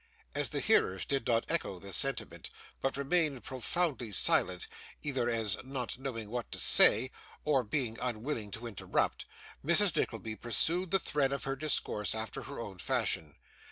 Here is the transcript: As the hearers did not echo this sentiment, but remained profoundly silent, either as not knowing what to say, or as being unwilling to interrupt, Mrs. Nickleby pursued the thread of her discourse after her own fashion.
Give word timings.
As 0.33 0.49
the 0.49 0.61
hearers 0.61 1.05
did 1.05 1.27
not 1.27 1.45
echo 1.47 1.77
this 1.77 1.95
sentiment, 1.95 2.49
but 2.81 2.97
remained 2.97 3.43
profoundly 3.43 4.11
silent, 4.11 4.65
either 5.03 5.29
as 5.29 5.57
not 5.63 5.99
knowing 5.99 6.31
what 6.31 6.51
to 6.53 6.57
say, 6.57 7.11
or 7.45 7.61
as 7.61 7.67
being 7.67 7.99
unwilling 8.01 8.49
to 8.49 8.65
interrupt, 8.65 9.27
Mrs. 9.63 9.95
Nickleby 9.95 10.37
pursued 10.37 10.89
the 10.89 10.97
thread 10.97 11.31
of 11.31 11.43
her 11.43 11.55
discourse 11.55 12.15
after 12.15 12.41
her 12.41 12.59
own 12.59 12.79
fashion. 12.79 13.35